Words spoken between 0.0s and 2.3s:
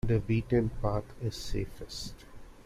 The beaten path is safest.